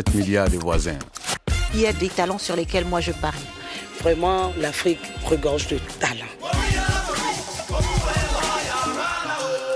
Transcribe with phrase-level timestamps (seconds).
[0.00, 0.98] 7 milliards de voisins.
[1.74, 3.38] Il y a des talents sur lesquels moi je parie.
[4.00, 6.24] Vraiment, l'Afrique regorge de talents.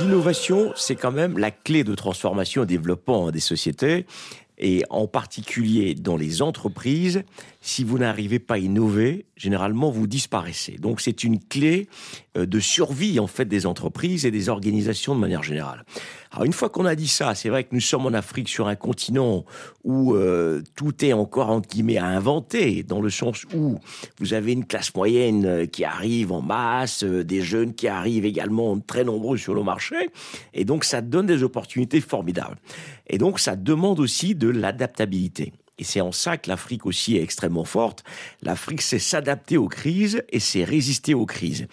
[0.00, 4.06] L'innovation, c'est quand même la clé de transformation et développement des sociétés
[4.58, 7.22] et en particulier dans les entreprises,
[7.60, 10.78] si vous n'arrivez pas à innover, généralement vous disparaissez.
[10.78, 11.88] Donc c'est une clé
[12.38, 15.84] euh, de survie en fait des entreprises et des organisations de manière générale.
[16.36, 18.68] Alors une fois qu'on a dit ça, c'est vrai que nous sommes en Afrique sur
[18.68, 19.46] un continent
[19.84, 23.78] où euh, tout est encore entre guillemets à inventer, dans le sens où
[24.20, 28.78] vous avez une classe moyenne euh, qui arrive en masse, des jeunes qui arrivent également
[28.78, 30.10] très nombreux sur le marché,
[30.52, 32.58] et donc ça donne des opportunités formidables.
[33.06, 35.54] Et donc ça demande aussi de l'adaptabilité.
[35.78, 38.02] Et c'est en ça que l'Afrique aussi est extrêmement forte.
[38.42, 41.66] L'Afrique sait s'adapter aux crises et sait résister aux crises.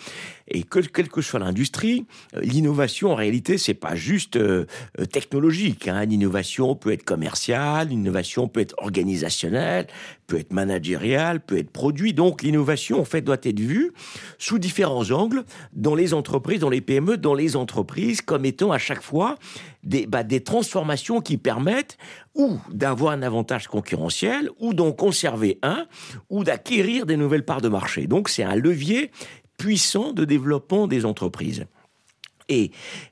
[0.49, 4.65] Et que, quelle que soit l'industrie, euh, l'innovation en réalité c'est pas juste euh,
[4.99, 5.87] euh, technologique.
[5.87, 6.03] Hein.
[6.03, 9.87] L'innovation peut être commerciale, l'innovation peut être organisationnelle,
[10.27, 12.13] peut être managériale, peut être produit.
[12.13, 13.93] Donc l'innovation en fait doit être vue
[14.37, 18.79] sous différents angles dans les entreprises, dans les PME, dans les entreprises comme étant à
[18.79, 19.37] chaque fois
[19.83, 21.97] des, bah, des transformations qui permettent
[22.35, 25.85] ou d'avoir un avantage concurrentiel, ou d'en conserver un,
[26.29, 28.07] ou d'acquérir des nouvelles parts de marché.
[28.07, 29.11] Donc c'est un levier
[29.57, 31.65] puissant de développement des entreprises.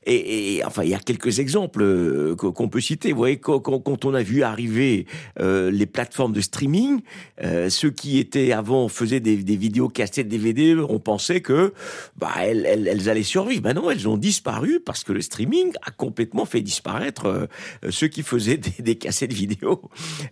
[0.05, 3.11] Et, enfin, il y a quelques exemples euh, qu'on peut citer.
[3.11, 5.05] Vous voyez, quand, on a vu arriver
[5.39, 7.01] euh, les plateformes de streaming,
[7.43, 11.73] euh, ceux qui étaient avant faisaient des, des vidéos cassettes DVD, on pensait que
[12.17, 13.61] bah elles, allaient survivre.
[13.61, 17.47] Ben non, elles ont disparu parce que le streaming a complètement fait disparaître
[17.89, 19.81] ceux qui faisaient des, des cassettes vidéo.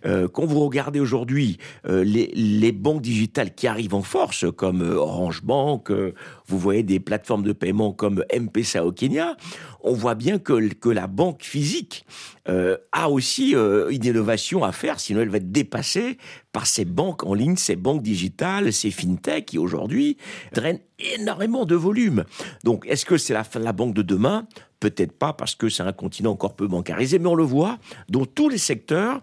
[0.04, 5.90] quand vous regardez aujourd'hui les, les banques digitales qui arrivent en force, comme Orange Bank,
[5.90, 9.34] vous voyez des plateformes de paiement comme M-Pesa au Kenya,
[9.82, 12.04] on voit bien que, que la banque physique
[12.50, 16.18] euh, a aussi euh, une innovation à faire, sinon elle va être dépassée
[16.52, 20.18] par ces banques en ligne, ces banques digitales, ces fintech qui aujourd'hui
[20.52, 20.80] drainent
[21.18, 22.24] énormément de volume.
[22.62, 24.46] Donc est-ce que c'est la la banque de demain?
[24.80, 28.24] Peut-être pas parce que c'est un continent encore peu bancarisé, mais on le voit dans
[28.24, 29.20] tous les secteurs.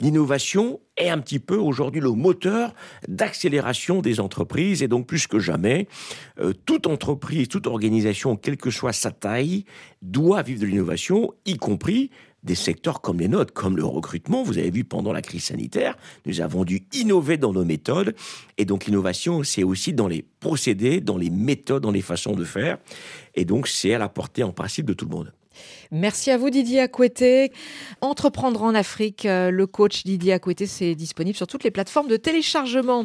[0.00, 2.74] L'innovation est un petit peu aujourd'hui le moteur
[3.06, 5.88] d'accélération des entreprises et donc plus que jamais,
[6.38, 9.66] euh, toute entreprise, toute organisation, quelle que soit sa taille,
[10.00, 12.10] doit vivre de l'innovation, y compris
[12.42, 14.42] des secteurs comme les nôtres, comme le recrutement.
[14.42, 15.96] Vous avez vu pendant la crise sanitaire,
[16.26, 18.14] nous avons dû innover dans nos méthodes.
[18.58, 22.44] Et donc l'innovation, c'est aussi dans les procédés, dans les méthodes, dans les façons de
[22.44, 22.78] faire.
[23.34, 25.32] Et donc c'est à la portée en principe de tout le monde.
[25.90, 27.52] Merci à vous Didier Acoueté.
[28.00, 32.16] Entreprendre en Afrique, euh, le coach Didier Acoueté, c'est disponible sur toutes les plateformes de
[32.16, 33.04] téléchargement.